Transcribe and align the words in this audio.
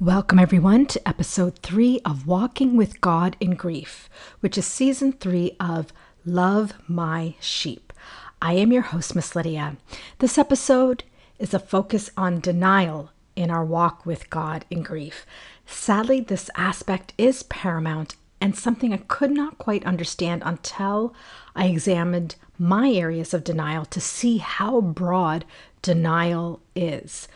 Welcome, 0.00 0.38
everyone, 0.38 0.84
to 0.88 1.08
episode 1.08 1.60
three 1.60 2.00
of 2.04 2.26
Walking 2.26 2.76
with 2.76 3.00
God 3.00 3.34
in 3.40 3.54
Grief, 3.54 4.10
which 4.40 4.58
is 4.58 4.66
season 4.66 5.12
three 5.12 5.56
of 5.58 5.90
Love 6.26 6.74
My 6.86 7.34
Sheep. 7.40 7.94
I 8.42 8.52
am 8.52 8.72
your 8.72 8.82
host, 8.82 9.16
Miss 9.16 9.34
Lydia. 9.34 9.78
This 10.18 10.36
episode 10.36 11.04
is 11.38 11.54
a 11.54 11.58
focus 11.58 12.10
on 12.14 12.40
denial 12.40 13.10
in 13.36 13.50
our 13.50 13.64
walk 13.64 14.04
with 14.04 14.28
God 14.28 14.66
in 14.68 14.82
grief. 14.82 15.24
Sadly, 15.64 16.20
this 16.20 16.50
aspect 16.56 17.14
is 17.16 17.44
paramount 17.44 18.16
and 18.38 18.54
something 18.54 18.92
I 18.92 18.98
could 18.98 19.30
not 19.30 19.56
quite 19.56 19.86
understand 19.86 20.42
until 20.44 21.14
I 21.54 21.68
examined 21.68 22.36
my 22.58 22.90
areas 22.90 23.32
of 23.32 23.44
denial 23.44 23.86
to 23.86 24.00
see 24.02 24.36
how 24.36 24.82
broad 24.82 25.46
denial 25.80 26.60
is. 26.74 27.28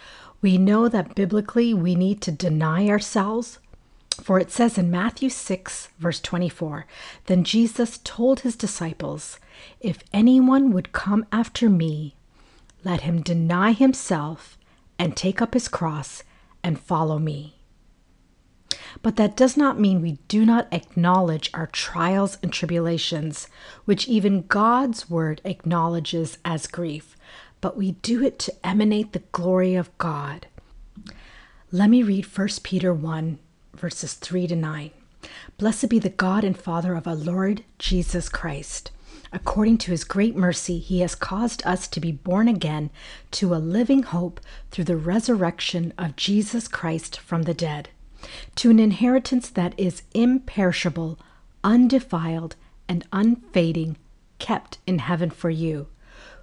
We 0.42 0.56
know 0.56 0.88
that 0.88 1.14
biblically 1.14 1.74
we 1.74 1.94
need 1.94 2.20
to 2.22 2.32
deny 2.32 2.88
ourselves. 2.88 3.58
For 4.22 4.38
it 4.38 4.50
says 4.50 4.76
in 4.76 4.90
Matthew 4.90 5.28
6, 5.28 5.88
verse 5.98 6.20
24, 6.20 6.86
Then 7.26 7.44
Jesus 7.44 7.98
told 8.04 8.40
his 8.40 8.56
disciples, 8.56 9.38
If 9.80 10.02
anyone 10.12 10.72
would 10.72 10.92
come 10.92 11.26
after 11.30 11.68
me, 11.68 12.14
let 12.84 13.02
him 13.02 13.22
deny 13.22 13.72
himself 13.72 14.58
and 14.98 15.16
take 15.16 15.40
up 15.40 15.54
his 15.54 15.68
cross 15.68 16.22
and 16.62 16.80
follow 16.80 17.18
me. 17.18 17.56
But 19.02 19.16
that 19.16 19.36
does 19.36 19.56
not 19.56 19.80
mean 19.80 20.00
we 20.00 20.18
do 20.28 20.44
not 20.44 20.68
acknowledge 20.72 21.50
our 21.54 21.66
trials 21.66 22.38
and 22.42 22.52
tribulations, 22.52 23.48
which 23.84 24.08
even 24.08 24.46
God's 24.46 25.08
word 25.08 25.40
acknowledges 25.44 26.38
as 26.44 26.66
grief 26.66 27.16
but 27.60 27.76
we 27.76 27.92
do 27.92 28.22
it 28.22 28.38
to 28.40 28.66
emanate 28.66 29.12
the 29.12 29.22
glory 29.32 29.74
of 29.74 29.96
God. 29.98 30.46
Let 31.70 31.90
me 31.90 32.02
read 32.02 32.26
1 32.26 32.48
Peter 32.62 32.92
1, 32.92 33.38
verses 33.74 34.14
3 34.14 34.46
to 34.48 34.56
9. 34.56 34.90
Blessed 35.58 35.88
be 35.88 35.98
the 35.98 36.08
God 36.08 36.42
and 36.42 36.56
Father 36.56 36.94
of 36.94 37.06
our 37.06 37.14
Lord 37.14 37.62
Jesus 37.78 38.28
Christ. 38.28 38.90
According 39.32 39.78
to 39.78 39.92
his 39.92 40.02
great 40.02 40.34
mercy, 40.34 40.78
he 40.78 41.00
has 41.00 41.14
caused 41.14 41.64
us 41.64 41.86
to 41.88 42.00
be 42.00 42.10
born 42.10 42.48
again 42.48 42.90
to 43.32 43.54
a 43.54 43.56
living 43.56 44.02
hope 44.02 44.40
through 44.70 44.84
the 44.84 44.96
resurrection 44.96 45.92
of 45.96 46.16
Jesus 46.16 46.66
Christ 46.66 47.20
from 47.20 47.42
the 47.42 47.54
dead, 47.54 47.90
to 48.56 48.70
an 48.70 48.80
inheritance 48.80 49.48
that 49.50 49.78
is 49.78 50.02
imperishable, 50.14 51.18
undefiled, 51.62 52.56
and 52.88 53.06
unfading, 53.12 53.96
kept 54.40 54.78
in 54.86 54.98
heaven 54.98 55.30
for 55.30 55.50
you 55.50 55.86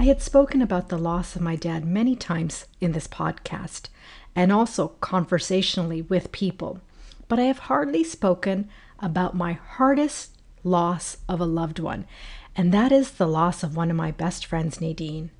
I 0.00 0.04
had 0.04 0.22
spoken 0.22 0.62
about 0.62 0.90
the 0.90 0.96
loss 0.96 1.34
of 1.34 1.42
my 1.42 1.56
dad 1.56 1.84
many 1.84 2.14
times 2.14 2.66
in 2.80 2.92
this 2.92 3.08
podcast 3.08 3.88
and 4.36 4.52
also 4.52 4.88
conversationally 5.00 6.02
with 6.02 6.30
people, 6.30 6.80
but 7.26 7.40
I 7.40 7.44
have 7.44 7.58
hardly 7.58 8.04
spoken 8.04 8.68
about 9.00 9.34
my 9.34 9.54
hardest 9.54 10.38
loss 10.62 11.16
of 11.28 11.40
a 11.40 11.44
loved 11.44 11.80
one, 11.80 12.06
and 12.54 12.72
that 12.72 12.92
is 12.92 13.10
the 13.10 13.26
loss 13.26 13.64
of 13.64 13.74
one 13.74 13.90
of 13.90 13.96
my 13.96 14.12
best 14.12 14.46
friends, 14.46 14.80
Nadine. 14.80 15.32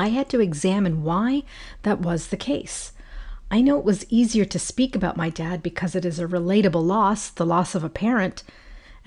I 0.00 0.08
had 0.08 0.28
to 0.30 0.40
examine 0.40 1.04
why 1.04 1.44
that 1.82 2.00
was 2.00 2.28
the 2.28 2.36
case. 2.36 2.90
I 3.52 3.60
know 3.60 3.78
it 3.78 3.84
was 3.84 4.04
easier 4.10 4.44
to 4.46 4.58
speak 4.58 4.96
about 4.96 5.16
my 5.16 5.30
dad 5.30 5.62
because 5.62 5.94
it 5.94 6.04
is 6.04 6.18
a 6.18 6.26
relatable 6.26 6.84
loss, 6.84 7.30
the 7.30 7.46
loss 7.46 7.76
of 7.76 7.84
a 7.84 7.88
parent, 7.88 8.42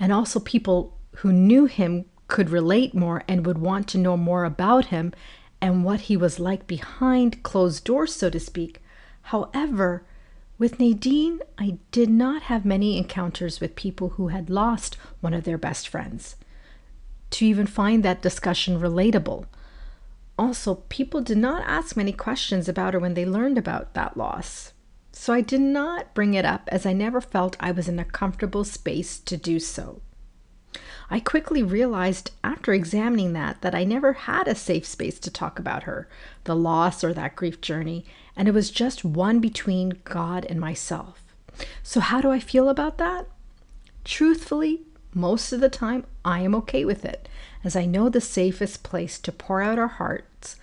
and 0.00 0.10
also 0.10 0.40
people 0.40 0.96
who 1.16 1.34
knew 1.34 1.66
him 1.66 2.06
could 2.28 2.50
relate 2.50 2.94
more 2.94 3.24
and 3.26 3.44
would 3.44 3.58
want 3.58 3.88
to 3.88 3.98
know 3.98 4.16
more 4.16 4.44
about 4.44 4.86
him 4.86 5.12
and 5.60 5.84
what 5.84 6.02
he 6.02 6.16
was 6.16 6.38
like 6.38 6.66
behind 6.66 7.42
closed 7.42 7.84
doors, 7.84 8.14
so 8.14 8.30
to 8.30 8.38
speak. 8.38 8.80
However, 9.22 10.04
with 10.58 10.78
Nadine, 10.78 11.40
I 11.58 11.78
did 11.90 12.10
not 12.10 12.42
have 12.42 12.64
many 12.64 12.96
encounters 12.98 13.60
with 13.60 13.76
people 13.76 14.10
who 14.10 14.28
had 14.28 14.50
lost 14.50 14.96
one 15.20 15.34
of 15.34 15.44
their 15.44 15.58
best 15.58 15.88
friends 15.88 16.36
to 17.30 17.46
even 17.46 17.66
find 17.66 18.02
that 18.02 18.22
discussion 18.22 18.80
relatable. 18.80 19.46
Also, 20.38 20.76
people 20.88 21.20
did 21.20 21.38
not 21.38 21.62
ask 21.66 21.96
many 21.96 22.12
questions 22.12 22.68
about 22.68 22.94
her 22.94 23.00
when 23.00 23.14
they 23.14 23.26
learned 23.26 23.58
about 23.58 23.94
that 23.94 24.16
loss. 24.16 24.72
So 25.12 25.32
I 25.32 25.40
did 25.40 25.60
not 25.60 26.14
bring 26.14 26.34
it 26.34 26.44
up 26.44 26.68
as 26.68 26.86
I 26.86 26.92
never 26.92 27.20
felt 27.20 27.56
I 27.58 27.72
was 27.72 27.88
in 27.88 27.98
a 27.98 28.04
comfortable 28.04 28.64
space 28.64 29.18
to 29.20 29.36
do 29.36 29.58
so. 29.58 30.00
I 31.10 31.20
quickly 31.20 31.62
realized 31.62 32.32
after 32.44 32.72
examining 32.72 33.32
that 33.32 33.62
that 33.62 33.74
I 33.74 33.84
never 33.84 34.12
had 34.12 34.46
a 34.46 34.54
safe 34.54 34.84
space 34.84 35.18
to 35.20 35.30
talk 35.30 35.58
about 35.58 35.84
her, 35.84 36.08
the 36.44 36.54
loss, 36.54 37.02
or 37.02 37.14
that 37.14 37.36
grief 37.36 37.60
journey, 37.60 38.04
and 38.36 38.46
it 38.46 38.54
was 38.54 38.70
just 38.70 39.04
one 39.04 39.40
between 39.40 40.00
God 40.04 40.44
and 40.44 40.60
myself. 40.60 41.22
So, 41.82 42.00
how 42.00 42.20
do 42.20 42.30
I 42.30 42.40
feel 42.40 42.68
about 42.68 42.98
that? 42.98 43.26
Truthfully, 44.04 44.82
most 45.14 45.52
of 45.52 45.60
the 45.60 45.70
time, 45.70 46.04
I 46.24 46.40
am 46.40 46.54
okay 46.56 46.84
with 46.84 47.04
it, 47.04 47.28
as 47.64 47.74
I 47.74 47.86
know 47.86 48.08
the 48.08 48.20
safest 48.20 48.82
place 48.82 49.18
to 49.20 49.32
pour 49.32 49.62
out 49.62 49.78
our 49.78 49.88
hearts 49.88 50.56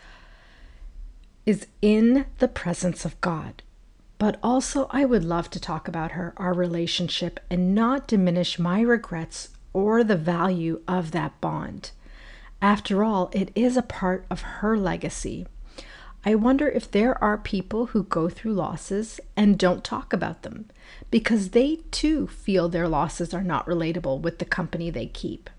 is 1.45 1.67
in 1.81 2.25
the 2.39 2.47
presence 2.47 3.05
of 3.05 3.19
God. 3.21 3.61
But 4.17 4.39
also, 4.41 4.87
I 4.91 5.05
would 5.05 5.23
love 5.23 5.49
to 5.51 5.59
talk 5.59 5.87
about 5.87 6.11
her, 6.11 6.33
our 6.37 6.53
relationship, 6.53 7.39
and 7.49 7.75
not 7.75 8.07
diminish 8.07 8.57
my 8.57 8.81
regrets 8.81 9.49
or 9.75 10.05
the 10.05 10.15
value 10.15 10.79
of 10.87 11.11
that 11.11 11.39
bond. 11.41 11.91
After 12.61 13.03
all, 13.03 13.29
it 13.33 13.51
is 13.55 13.75
a 13.75 13.81
part 13.81 14.25
of 14.29 14.41
her 14.41 14.77
legacy. 14.77 15.45
I 16.23 16.33
wonder 16.33 16.69
if 16.69 16.89
there 16.89 17.21
are 17.21 17.37
people 17.37 17.87
who 17.87 18.03
go 18.03 18.29
through 18.29 18.53
losses 18.53 19.19
and 19.35 19.59
don't 19.59 19.83
talk 19.83 20.13
about 20.13 20.43
them 20.43 20.69
because 21.11 21.49
they 21.49 21.79
too 21.91 22.25
feel 22.27 22.69
their 22.69 22.87
losses 22.87 23.33
are 23.33 23.43
not 23.43 23.65
relatable 23.67 24.21
with 24.21 24.39
the 24.39 24.45
company 24.45 24.89
they 24.89 25.07
keep. 25.07 25.49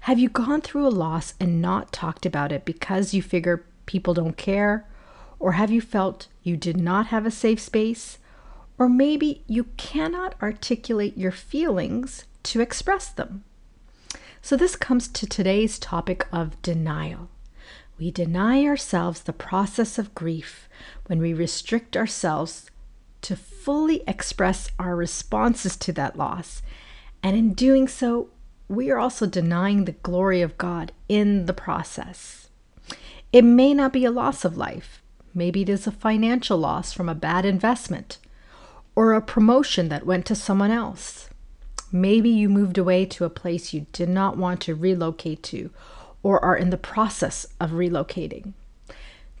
Have 0.00 0.18
you 0.18 0.28
gone 0.28 0.60
through 0.60 0.88
a 0.88 0.90
loss 0.90 1.34
and 1.38 1.62
not 1.62 1.92
talked 1.92 2.26
about 2.26 2.50
it 2.50 2.64
because 2.64 3.14
you 3.14 3.22
figure 3.22 3.64
people 3.86 4.14
don't 4.14 4.36
care? 4.36 4.84
Or 5.38 5.52
have 5.52 5.70
you 5.70 5.80
felt 5.80 6.26
you 6.42 6.56
did 6.56 6.76
not 6.76 7.06
have 7.06 7.24
a 7.24 7.30
safe 7.30 7.60
space? 7.60 8.18
Or 8.78 8.88
maybe 8.88 9.44
you 9.46 9.64
cannot 9.76 10.34
articulate 10.42 11.16
your 11.16 11.30
feelings 11.32 12.24
to 12.48 12.60
express 12.60 13.08
them. 13.08 13.44
So, 14.40 14.56
this 14.56 14.76
comes 14.76 15.08
to 15.08 15.26
today's 15.26 15.78
topic 15.78 16.26
of 16.32 16.60
denial. 16.62 17.28
We 17.98 18.10
deny 18.10 18.64
ourselves 18.64 19.22
the 19.22 19.32
process 19.32 19.98
of 19.98 20.14
grief 20.14 20.68
when 21.06 21.18
we 21.18 21.34
restrict 21.34 21.96
ourselves 21.96 22.70
to 23.22 23.36
fully 23.36 24.02
express 24.06 24.70
our 24.78 24.94
responses 24.94 25.76
to 25.76 25.92
that 25.94 26.16
loss. 26.16 26.62
And 27.22 27.36
in 27.36 27.54
doing 27.54 27.88
so, 27.88 28.28
we 28.68 28.90
are 28.90 28.98
also 28.98 29.26
denying 29.26 29.84
the 29.84 29.92
glory 29.92 30.40
of 30.40 30.56
God 30.58 30.92
in 31.08 31.46
the 31.46 31.52
process. 31.52 32.48
It 33.32 33.44
may 33.44 33.74
not 33.74 33.92
be 33.92 34.04
a 34.04 34.10
loss 34.10 34.44
of 34.44 34.56
life. 34.56 35.02
Maybe 35.34 35.62
it 35.62 35.68
is 35.68 35.86
a 35.86 35.92
financial 35.92 36.58
loss 36.58 36.92
from 36.92 37.08
a 37.08 37.14
bad 37.14 37.44
investment 37.44 38.18
or 38.94 39.12
a 39.12 39.20
promotion 39.22 39.88
that 39.88 40.06
went 40.06 40.26
to 40.26 40.34
someone 40.34 40.70
else. 40.70 41.28
Maybe 41.90 42.28
you 42.28 42.48
moved 42.48 42.76
away 42.76 43.06
to 43.06 43.24
a 43.24 43.30
place 43.30 43.72
you 43.72 43.86
did 43.92 44.08
not 44.08 44.36
want 44.36 44.60
to 44.62 44.74
relocate 44.74 45.42
to 45.44 45.70
or 46.22 46.44
are 46.44 46.56
in 46.56 46.70
the 46.70 46.76
process 46.76 47.46
of 47.60 47.70
relocating. 47.70 48.52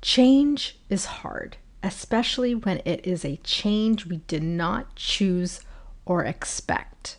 Change 0.00 0.78
is 0.88 1.04
hard, 1.06 1.56
especially 1.82 2.54
when 2.54 2.80
it 2.84 3.04
is 3.06 3.24
a 3.24 3.40
change 3.44 4.06
we 4.06 4.18
did 4.28 4.42
not 4.42 4.94
choose 4.94 5.60
or 6.06 6.24
expect. 6.24 7.18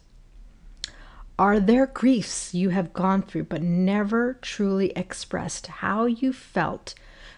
Are 1.38 1.60
there 1.60 1.86
griefs 1.86 2.54
you 2.54 2.70
have 2.70 2.92
gone 2.92 3.22
through 3.22 3.46
but 3.46 3.62
never 3.62 4.34
truly 4.42 4.92
expressed 4.96 5.68
how 5.68 6.06
you 6.06 6.34
felt, 6.34 6.96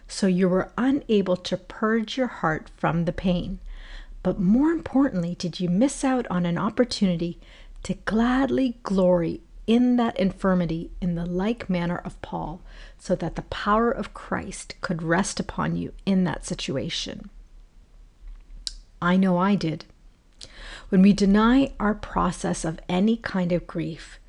so 0.07 0.27
you 0.27 0.47
were 0.47 0.71
unable 0.77 1.35
to 1.37 1.57
purge 1.57 2.17
your 2.17 2.27
heart 2.27 2.69
from 2.77 3.05
the 3.05 3.11
pain? 3.11 3.59
But 4.23 4.39
more 4.39 4.71
importantly, 4.71 5.35
did 5.35 5.59
you 5.59 5.69
miss 5.69 6.03
out 6.03 6.25
on 6.29 6.45
an 6.45 6.57
opportunity 6.57 7.39
to 7.83 7.93
gladly 8.05 8.77
glory 8.83 9.41
in 9.67 9.95
that 9.95 10.17
infirmity 10.19 10.91
in 10.99 11.15
the 11.15 11.25
like 11.25 11.69
manner 11.69 11.97
of 11.97 12.21
Paul, 12.21 12.61
so 12.97 13.15
that 13.15 13.35
the 13.35 13.43
power 13.43 13.91
of 13.91 14.13
Christ 14.13 14.75
could 14.81 15.01
rest 15.01 15.39
upon 15.39 15.75
you 15.75 15.93
in 16.05 16.23
that 16.25 16.45
situation? 16.45 17.29
I 19.01 19.17
know 19.17 19.37
I 19.37 19.55
did. 19.55 19.85
When 20.89 21.01
we 21.01 21.13
deny 21.13 21.71
our 21.79 21.93
process 21.93 22.65
of 22.65 22.79
any 22.89 23.17
kind 23.17 23.51
of 23.51 23.67
grief, 23.67 24.19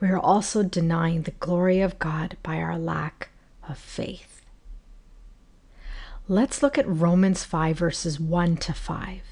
we 0.00 0.08
are 0.08 0.18
also 0.18 0.62
denying 0.62 1.22
the 1.22 1.32
glory 1.32 1.80
of 1.80 1.98
God 1.98 2.36
by 2.42 2.56
our 2.56 2.78
lack 2.78 3.30
of 3.68 3.78
faith. 3.78 4.44
Let's 6.28 6.62
look 6.62 6.78
at 6.78 6.88
Romans 6.88 7.44
5, 7.44 7.76
verses 7.76 8.20
1 8.20 8.56
to 8.58 8.72
5. 8.72 9.31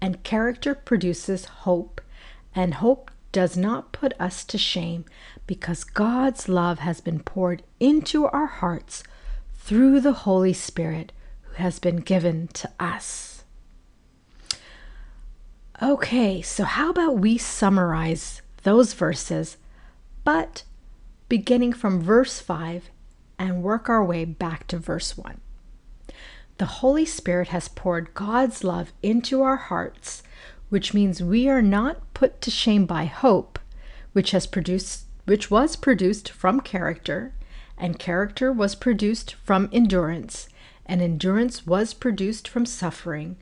and 0.00 0.22
character 0.22 0.74
produces 0.74 1.44
hope, 1.46 2.00
and 2.54 2.74
hope 2.74 3.10
does 3.32 3.56
not 3.56 3.92
put 3.92 4.12
us 4.18 4.44
to 4.44 4.58
shame 4.58 5.04
because 5.46 5.84
God's 5.84 6.48
love 6.48 6.78
has 6.80 7.00
been 7.00 7.20
poured 7.20 7.62
into 7.78 8.26
our 8.26 8.46
hearts 8.46 9.02
through 9.54 10.00
the 10.00 10.12
Holy 10.12 10.52
Spirit 10.52 11.12
who 11.42 11.54
has 11.54 11.78
been 11.78 11.96
given 11.96 12.48
to 12.48 12.70
us. 12.80 13.44
Okay, 15.82 16.40
so 16.40 16.64
how 16.64 16.90
about 16.90 17.18
we 17.18 17.36
summarize 17.36 18.40
those 18.62 18.94
verses, 18.94 19.58
but 20.24 20.62
beginning 21.28 21.72
from 21.72 22.00
verse 22.00 22.40
5 22.40 22.90
and 23.38 23.62
work 23.62 23.88
our 23.88 24.04
way 24.04 24.24
back 24.24 24.66
to 24.68 24.78
verse 24.78 25.18
1. 25.18 25.40
The 26.58 26.66
Holy 26.66 27.04
Spirit 27.04 27.48
has 27.48 27.68
poured 27.68 28.14
God's 28.14 28.64
love 28.64 28.92
into 29.02 29.42
our 29.42 29.56
hearts, 29.56 30.22
which 30.70 30.94
means 30.94 31.22
we 31.22 31.48
are 31.48 31.60
not 31.60 32.14
put 32.14 32.40
to 32.40 32.50
shame 32.50 32.86
by 32.86 33.04
hope, 33.04 33.58
which 34.12 34.30
has 34.30 34.46
produced 34.46 35.04
which 35.26 35.50
was 35.50 35.76
produced 35.76 36.30
from 36.30 36.60
character, 36.60 37.34
and 37.76 37.98
character 37.98 38.52
was 38.52 38.74
produced 38.74 39.34
from 39.44 39.68
endurance, 39.72 40.48
and 40.86 41.02
endurance 41.02 41.66
was 41.66 41.92
produced 41.92 42.48
from 42.48 42.64
suffering, 42.64 43.36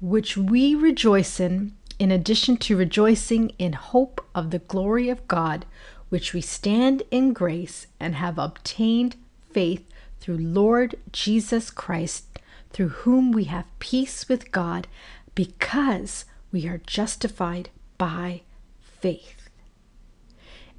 which 0.00 0.36
we 0.36 0.74
rejoice 0.74 1.40
in, 1.40 1.72
in 1.98 2.10
addition 2.10 2.56
to 2.56 2.76
rejoicing 2.76 3.50
in 3.58 3.72
hope 3.72 4.26
of 4.34 4.50
the 4.50 4.58
glory 4.58 5.08
of 5.08 5.26
God, 5.28 5.64
which 6.08 6.34
we 6.34 6.40
stand 6.40 7.04
in 7.10 7.32
grace 7.32 7.86
and 8.00 8.16
have 8.16 8.38
obtained 8.38 9.16
faith 9.52 9.86
through 10.18 10.36
Lord 10.36 10.96
Jesus 11.12 11.70
Christ, 11.70 12.29
through 12.72 12.88
whom 12.88 13.32
we 13.32 13.44
have 13.44 13.78
peace 13.78 14.28
with 14.28 14.52
God 14.52 14.86
because 15.34 16.24
we 16.52 16.66
are 16.68 16.78
justified 16.78 17.70
by 17.98 18.42
faith. 18.80 19.48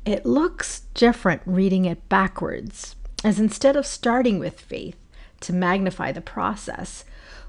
It 0.06 0.26
looks 0.26 0.82
different 0.94 1.42
reading 1.46 1.86
it 1.86 2.10
backwards, 2.10 2.96
as 3.24 3.40
instead 3.40 3.76
of 3.76 3.86
starting 3.86 4.40
with 4.40 4.60
faith 4.60 4.98
to 5.42 5.54
magnify 5.54 6.12
the 6.12 6.22
process, 6.22 7.06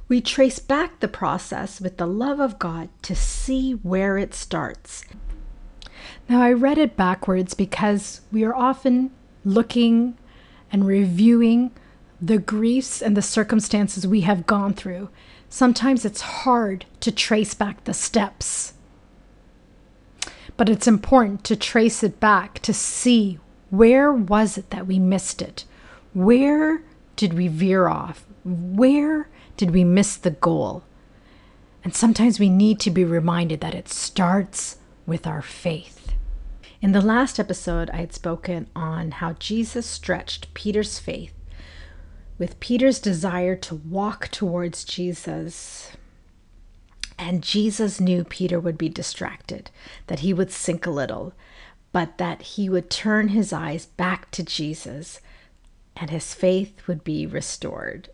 we 0.08 0.20
trace 0.20 0.58
back 0.58 1.00
the 1.00 1.08
process 1.08 1.80
with 1.80 1.96
the 1.96 2.06
love 2.06 2.40
of 2.40 2.58
God 2.58 2.90
to 3.02 3.14
see 3.14 3.72
where 3.72 4.18
it 4.18 4.34
starts. 4.34 5.04
Now, 6.28 6.42
I 6.42 6.52
read 6.52 6.78
it 6.78 6.96
backwards 6.96 7.54
because 7.54 8.20
we 8.30 8.44
are 8.44 8.54
often 8.54 9.10
looking 9.44 10.18
and 10.70 10.86
reviewing 10.86 11.70
the 12.22 12.38
griefs 12.38 13.02
and 13.02 13.16
the 13.16 13.22
circumstances 13.22 14.06
we 14.06 14.20
have 14.20 14.46
gone 14.46 14.72
through. 14.72 15.10
Sometimes 15.48 16.04
it's 16.04 16.20
hard 16.20 16.86
to 17.00 17.10
trace 17.10 17.52
back 17.52 17.82
the 17.82 17.92
steps, 17.92 18.74
but 20.56 20.68
it's 20.68 20.86
important 20.86 21.42
to 21.44 21.56
trace 21.56 22.04
it 22.04 22.20
back 22.20 22.60
to 22.60 22.72
see 22.72 23.40
where 23.70 24.12
was 24.12 24.56
it 24.56 24.70
that 24.70 24.86
we 24.86 25.00
missed 25.00 25.42
it? 25.42 25.64
Where 26.14 26.84
did 27.16 27.34
we 27.34 27.48
veer 27.48 27.88
off? 27.88 28.24
Where 28.44 29.28
did 29.56 29.72
we 29.72 29.82
miss 29.82 30.16
the 30.16 30.30
goal? 30.30 30.84
And 31.82 31.94
sometimes 31.94 32.38
we 32.38 32.48
need 32.48 32.78
to 32.80 32.90
be 32.90 33.04
reminded 33.04 33.60
that 33.60 33.74
it 33.74 33.88
starts 33.88 34.76
with 35.06 35.26
our 35.26 35.42
faith. 35.42 36.12
In 36.80 36.92
the 36.92 37.00
last 37.00 37.40
episode, 37.40 37.90
I 37.90 37.96
had 37.96 38.12
spoken 38.12 38.68
on 38.76 39.12
how 39.12 39.32
Jesus 39.34 39.86
stretched 39.86 40.52
Peter's 40.54 40.98
faith 40.98 41.32
with 42.42 42.58
Peter's 42.58 42.98
desire 42.98 43.54
to 43.54 43.76
walk 43.76 44.26
towards 44.32 44.82
Jesus. 44.82 45.92
And 47.16 47.40
Jesus 47.40 48.00
knew 48.00 48.24
Peter 48.24 48.58
would 48.58 48.76
be 48.76 48.88
distracted, 48.88 49.70
that 50.08 50.18
he 50.18 50.34
would 50.34 50.50
sink 50.50 50.84
a 50.84 50.90
little, 50.90 51.34
but 51.92 52.18
that 52.18 52.42
he 52.42 52.68
would 52.68 52.90
turn 52.90 53.28
his 53.28 53.52
eyes 53.52 53.86
back 53.86 54.28
to 54.32 54.42
Jesus 54.42 55.20
and 55.94 56.10
his 56.10 56.34
faith 56.34 56.88
would 56.88 57.04
be 57.04 57.28
restored. 57.28 58.08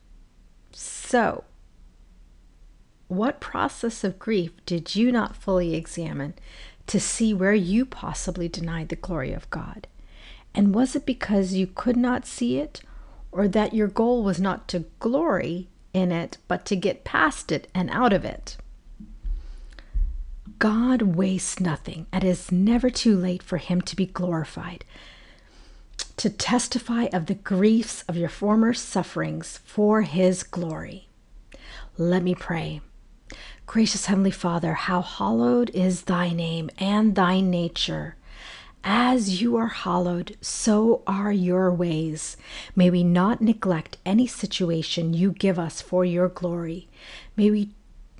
So, 0.72 1.44
what 3.06 3.40
process 3.40 4.04
of 4.04 4.18
grief 4.18 4.52
did 4.66 4.94
you 4.94 5.10
not 5.10 5.36
fully 5.36 5.74
examine 5.74 6.34
to 6.86 7.00
see 7.00 7.32
where 7.32 7.54
you 7.54 7.86
possibly 7.86 8.46
denied 8.46 8.90
the 8.90 8.96
glory 8.96 9.32
of 9.32 9.48
God? 9.48 9.86
And 10.54 10.74
was 10.74 10.94
it 10.94 11.06
because 11.06 11.54
you 11.54 11.66
could 11.66 11.96
not 11.96 12.26
see 12.26 12.58
it, 12.58 12.82
or 13.38 13.48
that 13.48 13.72
your 13.74 13.88
goal 13.88 14.22
was 14.22 14.40
not 14.40 14.68
to 14.68 14.84
glory 14.98 15.68
in 15.94 16.12
it, 16.12 16.38
but 16.48 16.64
to 16.66 16.76
get 16.76 17.04
past 17.04 17.50
it 17.50 17.68
and 17.74 17.88
out 17.90 18.12
of 18.12 18.24
it? 18.24 18.56
God 20.58 21.02
wastes 21.02 21.60
nothing. 21.60 22.06
and 22.12 22.24
It 22.24 22.28
is 22.28 22.52
never 22.52 22.90
too 22.90 23.16
late 23.16 23.42
for 23.42 23.58
him 23.58 23.80
to 23.82 23.96
be 23.96 24.06
glorified 24.06 24.84
to 26.18 26.28
testify 26.28 27.04
of 27.12 27.26
the 27.26 27.34
griefs 27.34 28.04
of 28.08 28.16
your 28.16 28.28
former 28.28 28.74
sufferings 28.74 29.60
for 29.64 30.02
his 30.02 30.42
glory. 30.42 31.06
Let 31.96 32.24
me 32.24 32.34
pray. 32.34 32.80
Gracious 33.66 34.06
Heavenly 34.06 34.32
Father, 34.32 34.74
how 34.74 35.00
hallowed 35.00 35.70
is 35.70 36.02
thy 36.02 36.32
name 36.32 36.70
and 36.78 37.14
thy 37.14 37.40
nature. 37.40 38.16
As 38.84 39.42
you 39.42 39.56
are 39.56 39.68
hallowed, 39.68 40.36
so 40.40 41.02
are 41.06 41.32
your 41.32 41.72
ways. 41.72 42.36
May 42.76 42.90
we 42.90 43.02
not 43.02 43.40
neglect 43.40 43.98
any 44.06 44.26
situation 44.26 45.14
you 45.14 45.32
give 45.32 45.58
us 45.58 45.82
for 45.82 46.04
your 46.04 46.28
glory. 46.28 46.88
May 47.36 47.50
we 47.50 47.70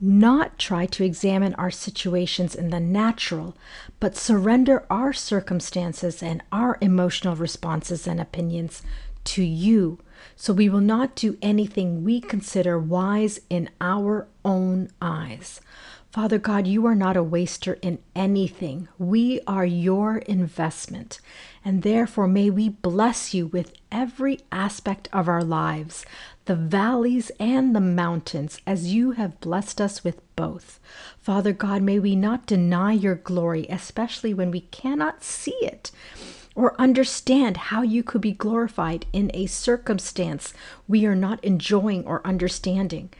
not 0.00 0.58
try 0.58 0.86
to 0.86 1.04
examine 1.04 1.54
our 1.54 1.70
situations 1.70 2.54
in 2.54 2.70
the 2.70 2.80
natural, 2.80 3.56
but 3.98 4.16
surrender 4.16 4.84
our 4.90 5.12
circumstances 5.12 6.22
and 6.22 6.42
our 6.52 6.78
emotional 6.80 7.36
responses 7.36 8.06
and 8.06 8.20
opinions 8.20 8.82
to 9.24 9.42
you, 9.42 9.98
so 10.36 10.52
we 10.52 10.68
will 10.68 10.80
not 10.80 11.14
do 11.14 11.36
anything 11.42 12.04
we 12.04 12.20
consider 12.20 12.78
wise 12.78 13.40
in 13.50 13.68
our 13.80 14.28
own 14.44 14.90
eyes. 15.02 15.60
Father 16.10 16.38
God, 16.38 16.66
you 16.66 16.86
are 16.86 16.94
not 16.94 17.18
a 17.18 17.22
waster 17.22 17.74
in 17.82 17.98
anything. 18.16 18.88
We 18.98 19.40
are 19.46 19.66
your 19.66 20.18
investment, 20.18 21.20
and 21.62 21.82
therefore 21.82 22.26
may 22.26 22.48
we 22.48 22.70
bless 22.70 23.34
you 23.34 23.46
with 23.46 23.74
every 23.92 24.40
aspect 24.50 25.08
of 25.12 25.28
our 25.28 25.44
lives, 25.44 26.06
the 26.46 26.56
valleys 26.56 27.30
and 27.38 27.76
the 27.76 27.80
mountains, 27.80 28.58
as 28.66 28.94
you 28.94 29.12
have 29.12 29.38
blessed 29.40 29.82
us 29.82 30.02
with 30.02 30.22
both. 30.34 30.80
Father 31.20 31.52
God, 31.52 31.82
may 31.82 31.98
we 31.98 32.16
not 32.16 32.46
deny 32.46 32.92
your 32.92 33.16
glory, 33.16 33.66
especially 33.68 34.32
when 34.32 34.50
we 34.50 34.62
cannot 34.62 35.22
see 35.22 35.56
it 35.60 35.90
or 36.54 36.74
understand 36.80 37.56
how 37.56 37.82
you 37.82 38.02
could 38.02 38.20
be 38.20 38.32
glorified 38.32 39.06
in 39.12 39.30
a 39.32 39.46
circumstance 39.46 40.52
we 40.88 41.06
are 41.06 41.14
not 41.14 41.42
enjoying 41.44 42.04
or 42.04 42.26
understanding. 42.26 43.10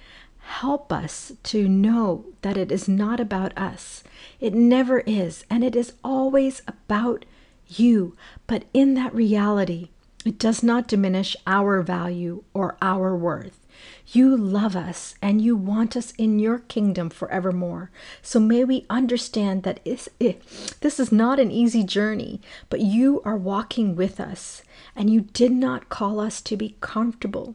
Help 0.49 0.93
us 0.93 1.33
to 1.43 1.69
know 1.69 2.25
that 2.40 2.57
it 2.57 2.73
is 2.73 2.88
not 2.88 3.21
about 3.21 3.57
us. 3.57 4.02
It 4.40 4.55
never 4.55 5.00
is, 5.00 5.45
and 5.50 5.62
it 5.62 5.76
is 5.76 5.93
always 6.02 6.62
about 6.67 7.26
you. 7.67 8.17
But 8.47 8.64
in 8.73 8.95
that 8.95 9.14
reality, 9.14 9.90
it 10.25 10.38
does 10.38 10.62
not 10.62 10.88
diminish 10.88 11.37
our 11.47 11.83
value 11.83 12.45
or 12.55 12.76
our 12.81 13.14
worth. 13.14 13.61
You 14.07 14.37
love 14.37 14.75
us 14.75 15.14
and 15.21 15.40
you 15.43 15.55
want 15.55 15.97
us 15.97 16.12
in 16.12 16.38
your 16.38 16.61
kingdom 16.61 17.11
forevermore. 17.11 17.90
So 18.23 18.40
may 18.40 18.64
we 18.64 18.87
understand 18.88 19.62
that 19.62 19.85
this 19.85 20.09
eh, 20.21 20.35
is 20.83 21.12
not 21.12 21.38
an 21.38 21.50
easy 21.50 21.85
journey, 21.85 22.40
but 22.71 22.81
you 22.81 23.21
are 23.25 23.37
walking 23.37 23.95
with 23.95 24.19
us 24.19 24.62
and 24.97 25.11
you 25.11 25.21
did 25.21 25.52
not 25.52 25.90
call 25.90 26.19
us 26.19 26.40
to 26.40 26.57
be 26.57 26.76
comfortable, 26.81 27.55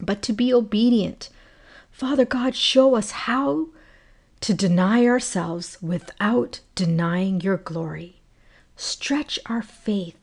but 0.00 0.22
to 0.22 0.32
be 0.32 0.52
obedient. 0.52 1.28
Father 1.94 2.24
God, 2.24 2.56
show 2.56 2.96
us 2.96 3.12
how 3.12 3.68
to 4.40 4.52
deny 4.52 5.06
ourselves 5.06 5.78
without 5.80 6.58
denying 6.74 7.40
your 7.40 7.56
glory. 7.56 8.20
Stretch 8.76 9.38
our 9.46 9.62
faith 9.62 10.18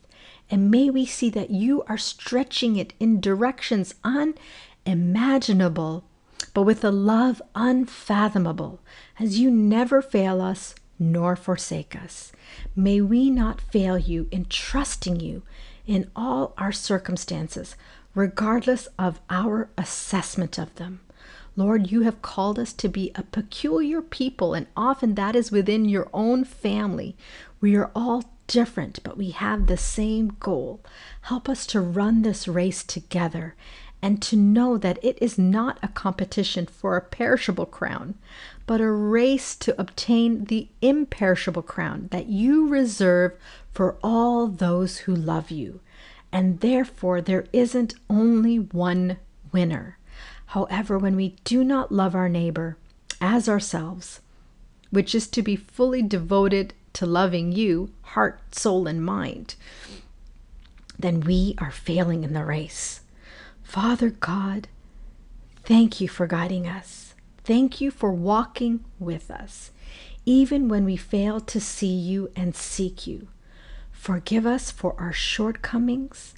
and 0.50 0.70
may 0.70 0.90
we 0.90 1.06
see 1.06 1.30
that 1.30 1.50
you 1.50 1.82
are 1.84 1.96
stretching 1.96 2.76
it 2.76 2.92
in 3.00 3.22
directions 3.22 3.94
unimaginable, 4.04 6.04
but 6.52 6.64
with 6.64 6.84
a 6.84 6.90
love 6.90 7.40
unfathomable, 7.54 8.78
as 9.18 9.38
you 9.38 9.50
never 9.50 10.02
fail 10.02 10.42
us 10.42 10.74
nor 10.98 11.36
forsake 11.36 11.96
us. 11.96 12.32
May 12.76 13.00
we 13.00 13.30
not 13.30 13.62
fail 13.62 13.96
you 13.96 14.28
in 14.30 14.44
trusting 14.44 15.20
you 15.20 15.42
in 15.86 16.10
all 16.14 16.52
our 16.58 16.70
circumstances, 16.70 17.76
regardless 18.14 18.88
of 18.98 19.22
our 19.30 19.70
assessment 19.78 20.58
of 20.58 20.74
them. 20.74 21.00
Lord, 21.54 21.90
you 21.90 22.00
have 22.02 22.22
called 22.22 22.58
us 22.58 22.72
to 22.74 22.88
be 22.88 23.12
a 23.14 23.22
peculiar 23.22 24.00
people, 24.00 24.54
and 24.54 24.66
often 24.76 25.14
that 25.16 25.36
is 25.36 25.52
within 25.52 25.84
your 25.84 26.08
own 26.12 26.44
family. 26.44 27.14
We 27.60 27.76
are 27.76 27.90
all 27.94 28.24
different, 28.46 29.00
but 29.02 29.16
we 29.16 29.30
have 29.30 29.66
the 29.66 29.76
same 29.76 30.36
goal. 30.40 30.80
Help 31.22 31.48
us 31.48 31.66
to 31.66 31.80
run 31.80 32.22
this 32.22 32.48
race 32.48 32.82
together 32.82 33.54
and 34.00 34.20
to 34.20 34.36
know 34.36 34.76
that 34.76 34.98
it 35.02 35.16
is 35.20 35.38
not 35.38 35.78
a 35.82 35.88
competition 35.88 36.66
for 36.66 36.96
a 36.96 37.00
perishable 37.00 37.66
crown, 37.66 38.14
but 38.66 38.80
a 38.80 38.90
race 38.90 39.54
to 39.56 39.80
obtain 39.80 40.46
the 40.46 40.68
imperishable 40.80 41.62
crown 41.62 42.08
that 42.10 42.26
you 42.26 42.66
reserve 42.66 43.32
for 43.72 43.96
all 44.02 44.48
those 44.48 44.98
who 44.98 45.14
love 45.14 45.50
you. 45.50 45.80
And 46.32 46.60
therefore, 46.60 47.20
there 47.20 47.46
isn't 47.52 47.94
only 48.10 48.58
one 48.58 49.18
winner. 49.52 49.98
However, 50.52 50.98
when 50.98 51.16
we 51.16 51.36
do 51.44 51.64
not 51.64 51.90
love 51.90 52.14
our 52.14 52.28
neighbor 52.28 52.76
as 53.22 53.48
ourselves, 53.48 54.20
which 54.90 55.14
is 55.14 55.26
to 55.28 55.40
be 55.40 55.56
fully 55.56 56.02
devoted 56.02 56.74
to 56.92 57.06
loving 57.06 57.52
you, 57.52 57.90
heart, 58.02 58.54
soul, 58.54 58.86
and 58.86 59.02
mind, 59.02 59.54
then 60.98 61.20
we 61.20 61.54
are 61.56 61.70
failing 61.70 62.22
in 62.22 62.34
the 62.34 62.44
race. 62.44 63.00
Father 63.62 64.10
God, 64.10 64.68
thank 65.64 66.02
you 66.02 66.08
for 66.08 66.26
guiding 66.26 66.68
us. 66.68 67.14
Thank 67.44 67.80
you 67.80 67.90
for 67.90 68.12
walking 68.12 68.84
with 68.98 69.30
us, 69.30 69.70
even 70.26 70.68
when 70.68 70.84
we 70.84 70.96
fail 70.96 71.40
to 71.40 71.60
see 71.62 71.86
you 71.86 72.30
and 72.36 72.54
seek 72.54 73.06
you. 73.06 73.28
Forgive 73.90 74.44
us 74.44 74.70
for 74.70 74.94
our 75.00 75.14
shortcomings 75.14 76.34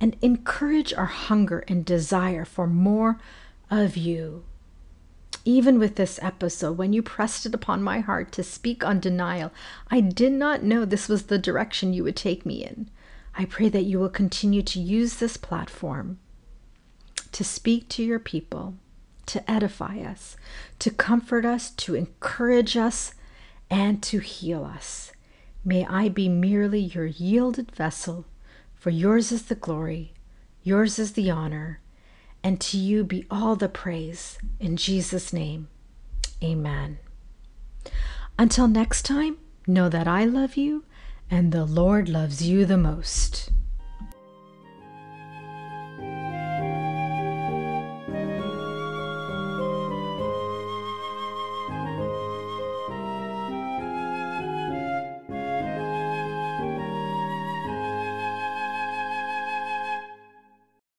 and 0.00 0.16
encourage 0.22 0.94
our 0.94 1.06
hunger 1.06 1.64
and 1.66 1.84
desire 1.84 2.44
for 2.44 2.68
more 2.68 3.18
of 3.70 3.96
you 3.96 4.44
even 5.48 5.78
with 5.78 5.96
this 5.96 6.18
episode, 6.20 6.76
when 6.76 6.92
you 6.92 7.02
pressed 7.02 7.46
it 7.46 7.54
upon 7.54 7.82
my 7.82 8.00
heart 8.00 8.32
to 8.32 8.42
speak 8.42 8.84
on 8.84 9.00
denial, 9.00 9.50
I 9.90 10.02
did 10.02 10.32
not 10.32 10.62
know 10.62 10.84
this 10.84 11.08
was 11.08 11.24
the 11.24 11.38
direction 11.38 11.94
you 11.94 12.04
would 12.04 12.16
take 12.16 12.44
me 12.44 12.62
in. 12.62 12.90
I 13.34 13.46
pray 13.46 13.70
that 13.70 13.84
you 13.84 13.98
will 13.98 14.10
continue 14.10 14.60
to 14.60 14.78
use 14.78 15.16
this 15.16 15.38
platform 15.38 16.18
to 17.32 17.42
speak 17.42 17.88
to 17.88 18.02
your 18.02 18.18
people, 18.18 18.74
to 19.24 19.50
edify 19.50 20.00
us, 20.00 20.36
to 20.80 20.90
comfort 20.90 21.46
us, 21.46 21.70
to 21.70 21.94
encourage 21.94 22.76
us, 22.76 23.14
and 23.70 24.02
to 24.02 24.18
heal 24.18 24.66
us. 24.66 25.12
May 25.64 25.86
I 25.86 26.10
be 26.10 26.28
merely 26.28 26.80
your 26.80 27.06
yielded 27.06 27.70
vessel, 27.70 28.26
for 28.74 28.90
yours 28.90 29.32
is 29.32 29.44
the 29.44 29.54
glory, 29.54 30.12
yours 30.62 30.98
is 30.98 31.12
the 31.12 31.30
honor 31.30 31.80
and 32.48 32.62
to 32.62 32.78
you 32.78 33.04
be 33.04 33.26
all 33.30 33.56
the 33.56 33.68
praise. 33.68 34.38
In 34.58 34.78
Jesus' 34.78 35.34
name, 35.34 35.68
amen. 36.42 36.98
Until 38.38 38.66
next 38.66 39.02
time, 39.02 39.36
know 39.66 39.90
that 39.90 40.08
I 40.08 40.24
love 40.24 40.56
you 40.56 40.86
and 41.30 41.52
the 41.52 41.66
Lord 41.66 42.08
loves 42.08 42.40
you 42.48 42.64
the 42.64 42.78
most. 42.78 43.50